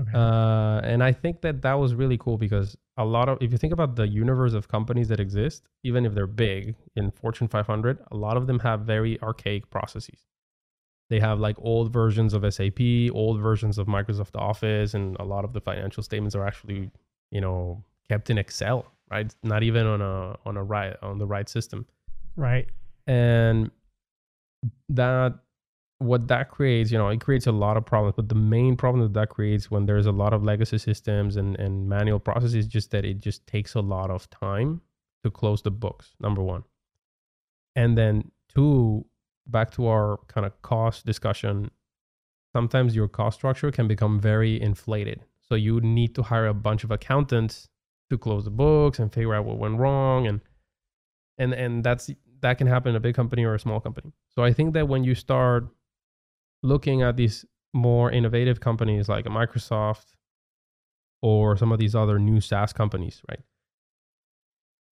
[0.00, 0.10] Okay.
[0.14, 3.58] Uh, and I think that that was really cool because a lot of, if you
[3.58, 7.98] think about the universe of companies that exist, even if they're big in Fortune 500,
[8.10, 10.24] a lot of them have very archaic processes.
[11.10, 12.80] They have like old versions of SAP,
[13.12, 16.90] old versions of Microsoft Office, and a lot of the financial statements are actually,
[17.30, 19.34] you know, kept in Excel, right?
[19.42, 21.86] Not even on a on a right on the right system,
[22.36, 22.66] right?
[23.06, 23.70] And
[24.88, 25.38] that
[26.02, 28.14] what that creates, you know, it creates a lot of problems.
[28.16, 31.58] But the main problem that that creates when there's a lot of legacy systems and,
[31.58, 34.80] and manual processes is just that it just takes a lot of time
[35.24, 36.64] to close the books, number one.
[37.76, 39.04] And then two,
[39.46, 41.70] back to our kind of cost discussion,
[42.52, 45.24] sometimes your cost structure can become very inflated.
[45.40, 47.68] So you need to hire a bunch of accountants
[48.10, 50.40] to close the books and figure out what went wrong and
[51.38, 52.10] and and that's
[52.42, 54.12] that can happen in a big company or a small company.
[54.34, 55.68] So I think that when you start
[56.62, 60.14] looking at these more innovative companies like Microsoft
[61.22, 63.40] or some of these other new SaaS companies, right?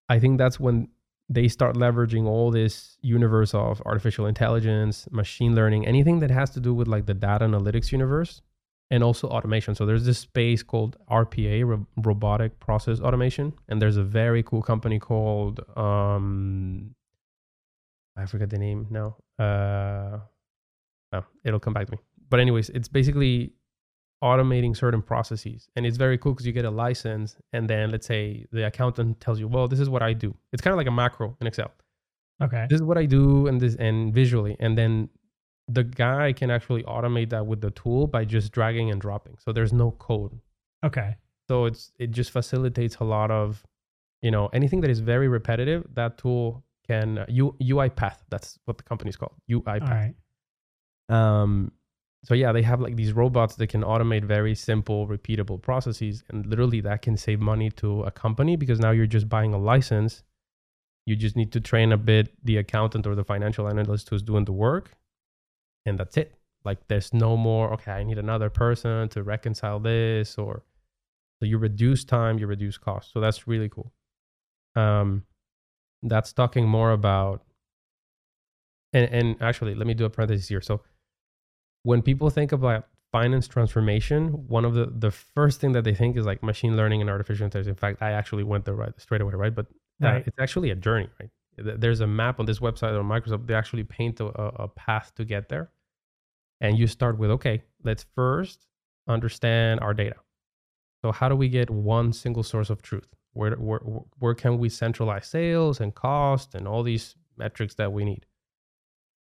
[0.08, 0.88] I think that's when
[1.28, 6.60] they start leveraging all this universe of artificial intelligence, machine learning, anything that has to
[6.60, 8.42] do with like the data analytics universe
[8.90, 9.76] and also automation.
[9.76, 14.62] So there's this space called RPA, ro- robotic process automation, and there's a very cool
[14.62, 16.94] company called um
[18.16, 19.16] I forget the name now.
[19.38, 20.18] Uh
[21.12, 21.98] Oh, it'll come back to me.
[22.28, 23.52] But anyways, it's basically
[24.22, 28.06] automating certain processes, and it's very cool because you get a license, and then let's
[28.06, 30.86] say the accountant tells you, "Well, this is what I do." It's kind of like
[30.86, 31.72] a macro in Excel.
[32.42, 32.66] Okay.
[32.70, 35.08] This is what I do, and this and visually, and then
[35.68, 39.36] the guy can actually automate that with the tool by just dragging and dropping.
[39.38, 40.38] So there's no code.
[40.84, 41.16] Okay.
[41.48, 43.64] So it's it just facilitates a lot of,
[44.22, 45.86] you know, anything that is very repetitive.
[45.94, 48.18] That tool can uh, U, UiPath.
[48.30, 49.34] That's what the company's called.
[49.50, 50.14] UiPath.
[51.10, 51.72] Um,
[52.24, 56.46] so yeah, they have like these robots that can automate very simple, repeatable processes, and
[56.46, 60.22] literally that can save money to a company because now you're just buying a license.
[61.06, 64.46] You just need to train a bit the accountant or the financial analyst who's doing
[64.46, 64.92] the work,
[65.86, 66.34] and that's it.
[66.64, 67.72] Like there's no more.
[67.74, 70.64] Okay, I need another person to reconcile this, or
[71.40, 73.12] So you reduce time, you reduce cost.
[73.12, 73.92] So that's really cool.
[74.76, 75.24] Um,
[76.02, 77.44] that's talking more about,
[78.92, 80.60] and, and actually, let me do a parenthesis here.
[80.60, 80.82] So
[81.82, 86.16] when people think about finance transformation, one of the the first thing that they think
[86.16, 87.70] is like machine learning and artificial intelligence.
[87.70, 89.54] In fact, I actually went there right straight away, right?
[89.54, 89.66] But
[90.02, 91.30] uh, it's actually a journey, right?
[91.56, 93.46] There's a map on this website or Microsoft.
[93.46, 95.70] They actually paint a, a path to get there,
[96.60, 98.66] and you start with okay, let's first
[99.08, 100.16] understand our data.
[101.02, 103.08] So how do we get one single source of truth?
[103.32, 103.80] Where where
[104.18, 108.26] where can we centralize sales and cost and all these metrics that we need?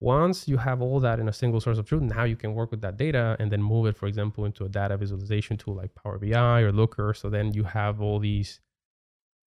[0.01, 2.71] Once you have all that in a single source of truth, now you can work
[2.71, 5.93] with that data and then move it, for example, into a data visualization tool like
[5.93, 7.13] Power BI or Looker.
[7.13, 8.59] So then you have all these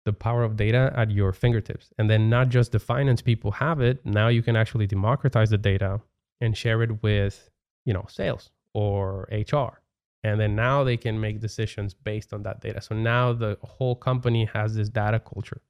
[0.05, 1.91] the power of data at your fingertips.
[1.97, 5.57] And then not just the finance people have it, now you can actually democratize the
[5.57, 6.01] data
[6.41, 7.49] and share it with,
[7.85, 9.81] you know, sales or HR.
[10.23, 12.81] And then now they can make decisions based on that data.
[12.81, 15.61] So now the whole company has this data culture.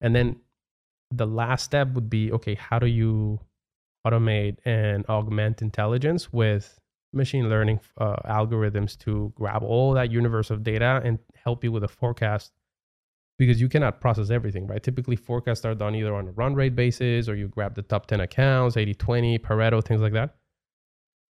[0.00, 0.36] And then
[1.10, 3.40] the last step would be okay, how do you
[4.08, 6.78] automate and augment intelligence with
[7.12, 11.84] machine learning uh, algorithms to grab all that universe of data and help you with
[11.84, 12.52] a forecast
[13.38, 14.82] because you cannot process everything, right?
[14.82, 18.06] Typically, forecasts are done either on a run rate basis or you grab the top
[18.06, 20.34] 10 accounts, 80 20, Pareto, things like that.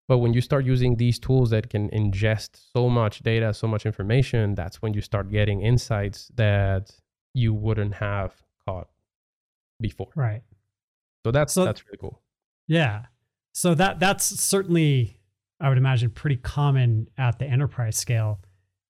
[0.08, 3.86] But when you start using these tools that can ingest so much data, so much
[3.86, 6.92] information, that's when you start getting insights that
[7.34, 8.32] you wouldn't have
[8.64, 8.88] caught
[9.80, 10.10] before.
[10.14, 10.42] Right.
[11.24, 12.22] So that's so, that's really cool.
[12.66, 13.06] Yeah.
[13.52, 15.16] So that that's certainly
[15.60, 18.40] I would imagine pretty common at the enterprise scale.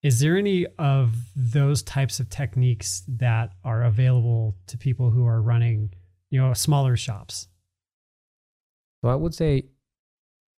[0.03, 5.41] Is there any of those types of techniques that are available to people who are
[5.41, 5.93] running,
[6.31, 7.49] you know, smaller shops?
[9.03, 9.65] So I would say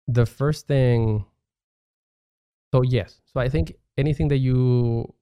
[0.08, 1.26] the first thing
[2.74, 3.22] so yes.
[3.34, 5.14] So I think anything that you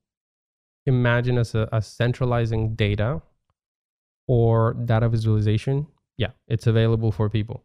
[0.85, 3.21] imagine as a, a centralizing data
[4.27, 7.63] or data visualization, yeah, it's available for people.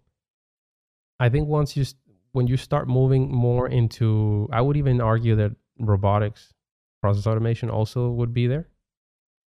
[1.21, 1.85] I think once you
[2.33, 6.53] when you start moving more into, I would even argue that robotics,
[7.03, 8.69] process automation also would be there.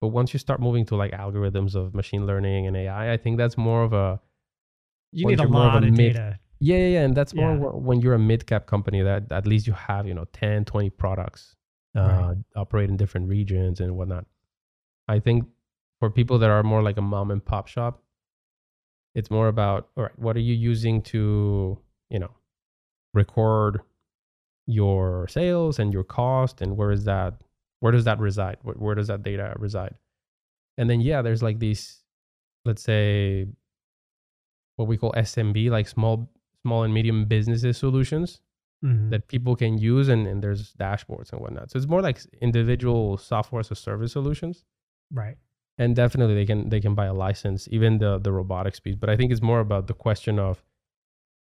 [0.01, 3.37] But once you start moving to like algorithms of machine learning and AI, I think
[3.37, 4.19] that's more of a
[5.11, 6.39] you need a lot of, of mid, data.
[6.59, 7.79] Yeah, yeah, yeah, and that's more yeah.
[7.87, 10.89] when you're a mid cap company that at least you have you know 10, 20
[10.91, 11.55] products
[11.95, 12.37] uh, right.
[12.55, 14.25] operate in different regions and whatnot.
[15.07, 15.45] I think
[15.99, 18.03] for people that are more like a mom and pop shop,
[19.15, 21.77] it's more about all right, what are you using to,
[22.09, 22.31] you know,
[23.13, 23.81] record
[24.67, 27.41] your sales and your cost and where is that
[27.79, 28.57] where does that reside?
[28.61, 29.95] Where, where does that data reside?
[30.77, 32.03] And then yeah, there's like these
[32.65, 33.47] let's say
[34.75, 36.29] what we call SMB, like small
[36.61, 38.41] small and medium businesses solutions
[38.83, 39.09] mm-hmm.
[39.09, 41.71] that people can use and, and there's dashboards and whatnot.
[41.71, 44.65] So it's more like individual software as a service solutions.
[45.11, 45.37] Right
[45.79, 49.09] and definitely they can they can buy a license even the the robotics piece but
[49.09, 50.63] i think it's more about the question of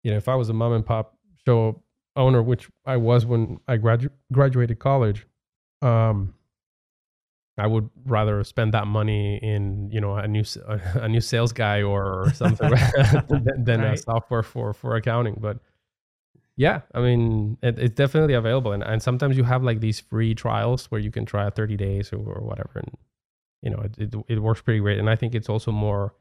[0.03, 1.17] you know if i was a mom and pop
[1.47, 1.81] show
[2.15, 5.25] owner which i was when i gradu- graduated college
[5.81, 6.33] um
[7.57, 10.43] i would rather spend that money in you know a new
[10.95, 12.69] a new sales guy or something
[13.29, 13.93] than, than right.
[13.93, 15.37] a software for for accounting.
[15.39, 15.59] But
[16.57, 18.71] yeah i mean it, it's definitely available.
[18.71, 22.13] And, and sometimes you have like these free trials where you can try 30 days
[22.13, 22.71] or, or whatever.
[22.75, 22.91] And
[23.61, 24.99] you know, it, it, it works pretty great.
[24.99, 26.13] And I think it's also more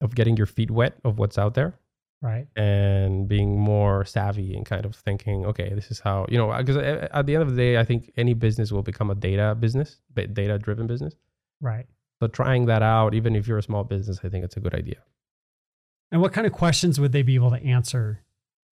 [0.00, 1.74] of getting your feet wet of what's out there.
[2.22, 2.46] Right.
[2.54, 6.76] And being more savvy and kind of thinking, okay, this is how, you know, because
[6.76, 10.00] at the end of the day, I think any business will become a data business,
[10.14, 11.14] data driven business.
[11.62, 11.86] Right.
[12.20, 14.74] So trying that out, even if you're a small business, I think it's a good
[14.74, 14.98] idea.
[16.12, 18.20] And what kind of questions would they be able to answer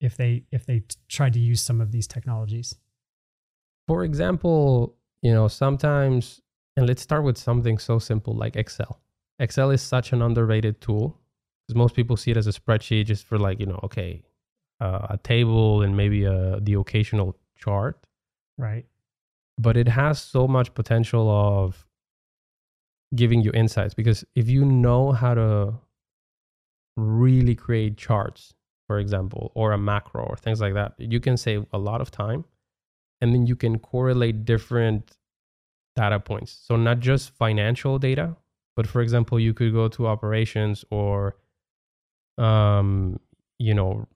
[0.00, 2.74] if they if they tried to use some of these technologies?
[3.86, 6.42] For example, you know, sometimes
[6.78, 9.00] and let's start with something so simple like Excel.
[9.40, 11.18] Excel is such an underrated tool
[11.66, 14.22] because most people see it as a spreadsheet just for like, you know, okay,
[14.80, 17.98] uh, a table and maybe a, uh, the occasional chart.
[18.56, 18.86] Right.
[19.58, 21.84] But it has so much potential of
[23.16, 25.74] giving you insights because if you know how to
[26.96, 28.54] really create charts,
[28.86, 32.12] for example, or a macro or things like that, you can save a lot of
[32.12, 32.44] time
[33.20, 35.17] and then you can correlate different
[36.02, 36.50] data points.
[36.66, 38.26] So not just financial data,
[38.76, 41.36] but for example, you could go to operations or,
[42.48, 43.18] um,
[43.58, 44.06] you know,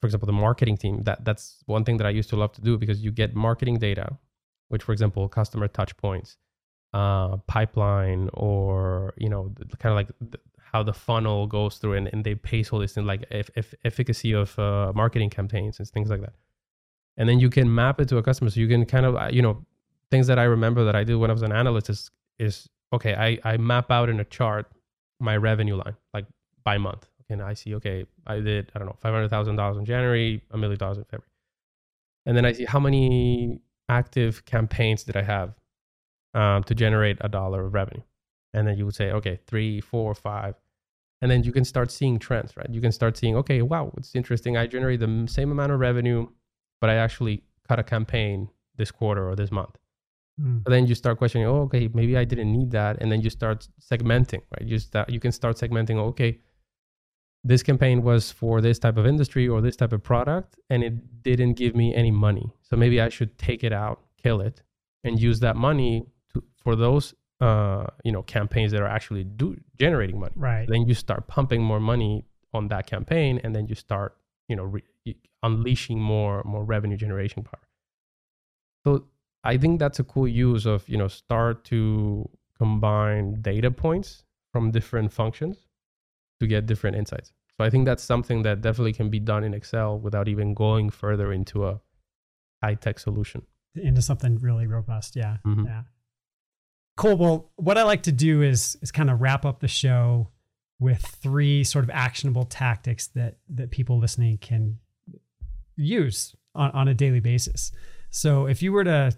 [0.00, 0.94] for example, the marketing team.
[1.08, 3.78] That that's one thing that I used to love to do because you get marketing
[3.78, 4.06] data,
[4.70, 6.36] which, for example, customer touch points,
[7.00, 9.42] uh, pipeline, or you know,
[9.82, 10.38] kind of like the,
[10.72, 13.74] how the funnel goes through, and, and they pace all this in like if, if
[13.84, 16.34] efficacy of uh, marketing campaigns and things like that.
[17.16, 19.30] And then you can map it to a customer, so you can kind of uh,
[19.36, 19.54] you know
[20.10, 23.14] things that I remember that I did when I was an analyst is is okay.
[23.14, 24.70] I I map out in a chart
[25.20, 26.26] my revenue line like
[26.64, 29.76] by month, and I see okay I did I don't know five hundred thousand dollars
[29.76, 31.30] in January, a million dollars in February,
[32.26, 35.54] and then I see how many active campaigns did I have
[36.34, 38.02] um, to generate a dollar of revenue,
[38.54, 40.54] and then you would say okay three, four, five,
[41.20, 42.68] and then you can start seeing trends, right?
[42.70, 44.56] You can start seeing okay wow it's interesting.
[44.56, 46.28] I generate the same amount of revenue,
[46.80, 49.76] but I actually cut a campaign this quarter or this month
[50.40, 50.62] Mm.
[50.64, 53.30] But then you start questioning, oh, okay, maybe I didn't need that, and then you
[53.30, 54.66] start segmenting, right?
[54.66, 55.96] You start, you can start segmenting.
[55.96, 56.38] Oh, okay,
[57.44, 61.22] this campaign was for this type of industry or this type of product, and it
[61.22, 62.52] didn't give me any money.
[62.62, 64.62] So maybe I should take it out, kill it,
[65.04, 69.56] and use that money to for those uh, you know campaigns that are actually do
[69.78, 70.32] generating money.
[70.36, 70.68] Right.
[70.68, 74.16] Then you start pumping more money on that campaign, and then you start
[74.48, 77.66] you know re- unleashing more more revenue generation power.
[78.84, 79.06] So
[79.44, 84.70] I think that's a cool use of, you know, start to combine data points from
[84.70, 85.66] different functions
[86.40, 87.32] to get different insights.
[87.56, 90.90] So I think that's something that definitely can be done in Excel without even going
[90.90, 91.80] further into a
[92.62, 93.42] high tech solution.
[93.74, 95.16] Into something really robust.
[95.16, 95.38] Yeah.
[95.46, 95.66] Mm-hmm.
[95.66, 95.82] Yeah.
[96.96, 97.16] Cool.
[97.16, 100.30] Well, what I like to do is is kind of wrap up the show
[100.80, 104.78] with three sort of actionable tactics that that people listening can
[105.76, 107.70] use on, on a daily basis.
[108.10, 109.12] So if you were to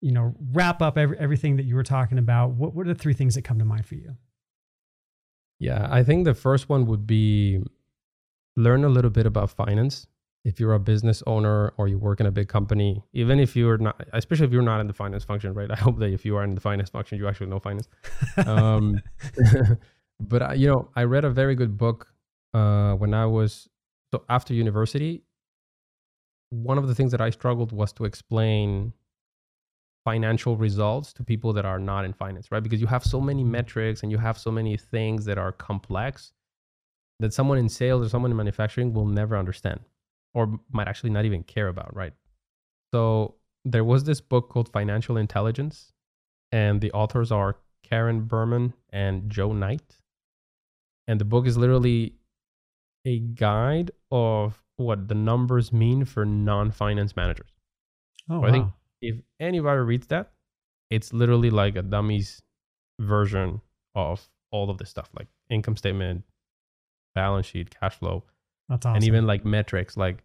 [0.00, 2.98] you know, wrap up every, everything that you were talking about, what, what are the
[2.98, 4.16] three things that come to mind for you?
[5.58, 7.62] Yeah, I think the first one would be
[8.56, 10.06] learn a little bit about finance.
[10.44, 13.78] If you're a business owner or you work in a big company, even if you're
[13.78, 15.70] not, especially if you're not in the finance function, right?
[15.70, 17.88] I hope that if you are in the finance function, you actually know finance.
[18.46, 19.02] um,
[20.20, 22.06] but I, you know, I read a very good book
[22.54, 23.68] uh, when I was
[24.12, 25.24] so after university.
[26.50, 28.92] One of the things that I struggled was to explain
[30.06, 32.62] financial results to people that are not in finance, right?
[32.62, 36.32] Because you have so many metrics and you have so many things that are complex
[37.18, 39.80] that someone in sales or someone in manufacturing will never understand
[40.32, 42.12] or might actually not even care about, right?
[42.94, 45.92] So there was this book called Financial Intelligence,
[46.52, 49.96] and the authors are Karen Berman and Joe Knight.
[51.08, 52.14] And the book is literally
[53.04, 57.50] a guide of what the numbers mean for non finance managers.
[58.30, 58.48] Oh, so wow.
[58.48, 58.66] I think
[59.00, 60.32] if anybody reads that,
[60.90, 62.42] it's literally like a dummy's
[63.00, 63.60] version
[63.94, 66.22] of all of this stuff, like income statement,
[67.14, 68.24] balance sheet, cash flow.
[68.68, 68.96] That's awesome.
[68.96, 70.22] And even like metrics, like,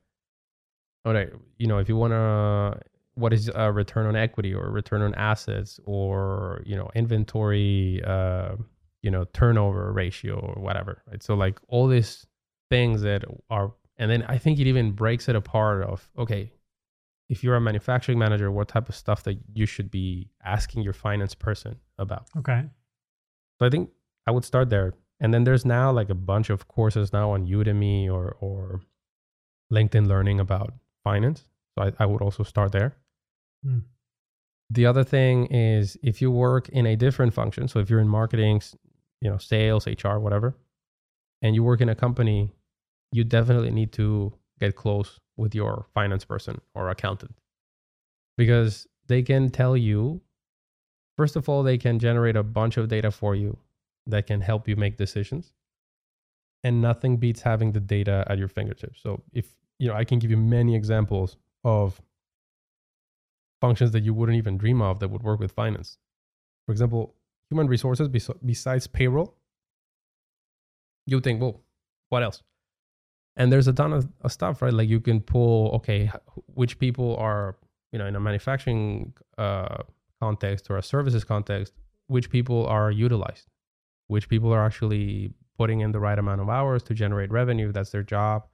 [1.05, 2.79] all right, you know, if you want to,
[3.15, 8.55] what is a return on equity or return on assets or, you know, inventory, uh,
[9.01, 11.21] you know, turnover ratio or whatever, right?
[11.21, 12.25] So like all these
[12.69, 16.51] things that are, and then I think it even breaks it apart of, okay,
[17.31, 20.91] if you're a manufacturing manager, what type of stuff that you should be asking your
[20.91, 22.27] finance person about.
[22.37, 22.65] Okay.
[23.57, 23.89] So I think
[24.27, 24.93] I would start there.
[25.21, 28.81] And then there's now like a bunch of courses now on Udemy or or
[29.71, 30.73] LinkedIn Learning about
[31.05, 31.45] finance.
[31.73, 32.97] So I, I would also start there.
[33.65, 33.83] Mm.
[34.69, 38.09] The other thing is if you work in a different function, so if you're in
[38.09, 38.61] marketing,
[39.21, 40.57] you know, sales, HR, whatever,
[41.41, 42.51] and you work in a company,
[43.13, 47.35] you definitely need to get close with your finance person or accountant.
[48.37, 50.21] Because they can tell you
[51.17, 53.57] first of all they can generate a bunch of data for you
[54.07, 55.53] that can help you make decisions.
[56.63, 59.01] And nothing beats having the data at your fingertips.
[59.01, 61.99] So if you know i can give you many examples of
[63.59, 65.97] functions that you wouldn't even dream of that would work with finance.
[66.65, 67.15] For example
[67.49, 69.35] human resources besides payroll
[71.05, 71.59] you think well
[72.09, 72.43] what else
[73.37, 74.73] and there's a ton of, of, stuff right?
[74.73, 76.11] Like you can pull okay
[76.47, 77.57] which people are
[77.91, 79.83] you know in a manufacturing uh,
[80.21, 81.73] context or a services context
[82.07, 83.47] which people are utilized
[84.07, 87.91] which people are actually putting in the right amount of hours to generate revenue that's
[87.91, 88.47] their job.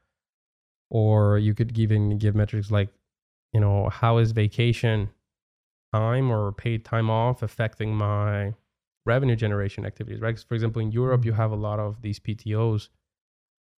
[0.90, 2.90] Or you could even give metrics like
[3.54, 5.10] you know how is vacation
[5.94, 8.54] time or paid time off affecting my
[9.06, 10.38] revenue generation activities right?
[10.38, 12.90] For example in europe you have a lot of these ptos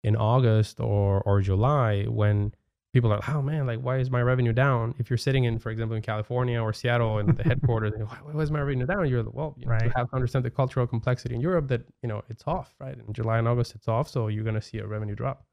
[0.03, 2.53] in August or or July when
[2.93, 4.95] people are like, oh man, like why is my revenue down?
[4.97, 8.41] If you're sitting in, for example, in California or Seattle in the headquarters, why, why
[8.41, 9.07] is my revenue down?
[9.07, 9.83] You're like, well, you, know, right.
[9.83, 12.97] you have to understand the cultural complexity in Europe that you know it's off, right?
[12.97, 15.45] In July and August, it's off, so you're gonna see a revenue drop.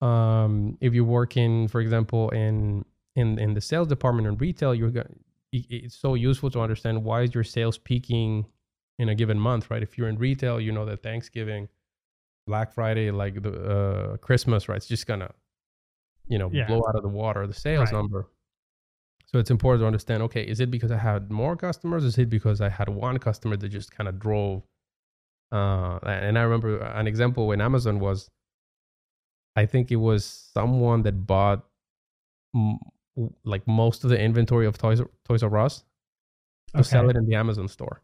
[0.00, 2.84] Um, if you work in, for example, in
[3.16, 5.08] in in the sales department in retail, you're gonna
[5.52, 8.44] it's so useful to understand why is your sales peaking
[8.98, 9.82] in a given month, right?
[9.82, 11.68] If you're in retail, you know that Thanksgiving
[12.48, 14.76] Black Friday, like the uh, Christmas, right?
[14.76, 15.30] It's just gonna,
[16.26, 16.66] you know, yeah.
[16.66, 17.98] blow out of the water the sales right.
[17.98, 18.28] number.
[19.26, 22.02] So it's important to understand okay, is it because I had more customers?
[22.02, 24.62] Is it because I had one customer that just kind of drove?
[25.52, 28.28] Uh, and I remember an example when Amazon was
[29.58, 30.24] I think it was
[30.54, 31.64] someone that bought
[32.54, 32.78] m-
[33.44, 35.84] like most of the inventory of Toys, Toys R Us
[36.72, 36.88] to okay.
[36.88, 38.00] sell it in the Amazon store.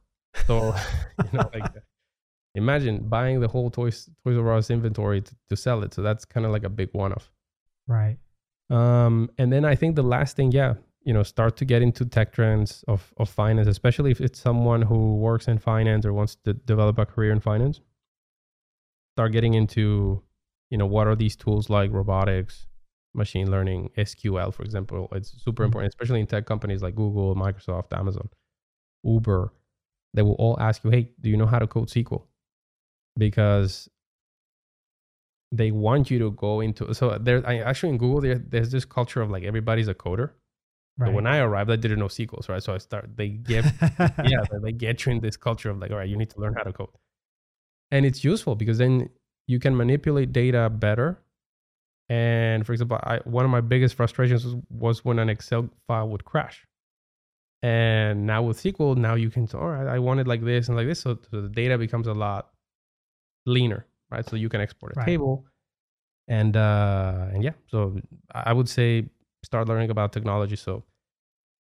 [0.47, 0.75] So,
[1.23, 1.71] you know, like
[2.55, 5.95] imagine buying the whole Toys Toys R Us inventory to, to sell it.
[5.95, 7.31] So that's kind of like a big one off.
[7.87, 8.19] Right.
[8.71, 12.05] Um, and then I think the last thing, yeah, you know, start to get into
[12.07, 16.37] tech trends of, of finance, especially if it's someone who works in finance or wants
[16.45, 17.81] to develop a career in finance.
[19.15, 20.23] Start getting into,
[20.71, 22.67] you know, what are these tools like robotics,
[23.13, 25.09] machine learning, SQL, for example.
[25.13, 25.69] It's super mm-hmm.
[25.69, 28.29] important, especially in tech companies like Google, Microsoft, Amazon,
[29.05, 29.53] Uber.
[30.15, 32.23] They will all ask you, hey, do you know how to code SQL?
[33.17, 33.89] Because
[35.57, 38.85] they want you to go into so there I actually in Google there, there's this
[38.85, 40.31] culture of like everybody's a coder.
[40.97, 41.13] Right.
[41.13, 42.63] when I arrived, I didn't know SQL, right?
[42.63, 43.65] So I start they get
[43.99, 46.55] yeah, they get you in this culture of like, all right, you need to learn
[46.55, 46.89] how to code.
[47.91, 49.11] And it's useful because then
[49.49, 51.21] you can manipulate data better.
[52.09, 56.09] And for example, I, one of my biggest frustrations was, was when an Excel file
[56.11, 56.65] would crash.
[57.63, 60.77] And now with SQL, now you can, all right, I want it like this and
[60.77, 61.01] like this.
[61.01, 62.51] So, so the data becomes a lot
[63.47, 64.29] leaner right?
[64.29, 65.07] So you can export a right.
[65.07, 65.45] table,
[66.29, 67.53] and uh, and yeah.
[67.67, 68.01] So
[68.33, 69.07] I would say
[69.43, 70.57] start learning about technology.
[70.57, 70.85] So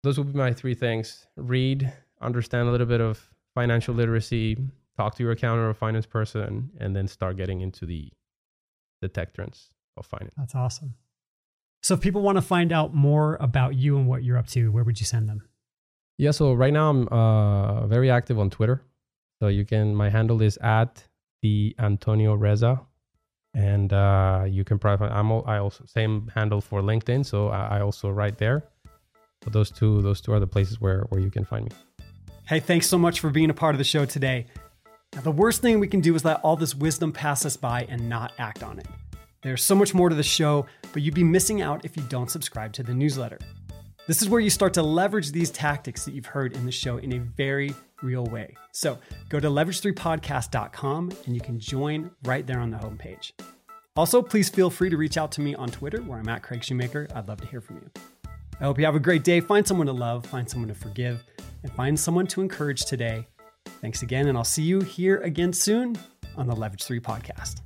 [0.02, 4.56] those would be my three things: read, understand a little bit of financial literacy,
[4.96, 8.10] talk to your accountant or finance person, and then start getting into the
[9.02, 10.34] the tech trends of finance.
[10.36, 10.94] That's awesome.
[11.82, 14.72] So if people want to find out more about you and what you're up to,
[14.72, 15.48] where would you send them?
[16.18, 18.82] Yeah, so right now I'm uh, very active on Twitter.
[19.38, 21.06] So you can, my handle is at
[21.47, 22.80] the Antonio Reza.
[23.55, 27.78] And uh, you can probably I'm all, I also same handle for LinkedIn, so I,
[27.78, 28.59] I also write there.
[29.42, 31.72] But those two those two are the places where where you can find me.
[32.51, 34.47] Hey, thanks so much for being a part of the show today.
[35.14, 37.86] Now, the worst thing we can do is let all this wisdom pass us by
[37.88, 38.86] and not act on it.
[39.42, 42.30] There's so much more to the show, but you'd be missing out if you don't
[42.30, 43.38] subscribe to the newsletter.
[44.07, 46.98] This is where you start to leverage these tactics that you've heard in the show
[46.98, 48.54] in a very real way.
[48.70, 48.98] So
[49.28, 53.32] go to leverage3podcast.com and you can join right there on the homepage.
[53.96, 56.62] Also, please feel free to reach out to me on Twitter where I'm at Craig
[56.62, 57.09] Shoemaker.
[57.16, 57.90] I'd love to hear from you.
[58.61, 59.40] I hope you have a great day.
[59.40, 61.24] Find someone to love, find someone to forgive,
[61.64, 63.26] and find someone to encourage today.
[63.80, 65.96] Thanks again, and I'll see you here again soon
[66.36, 67.61] on the Leverage 3 podcast.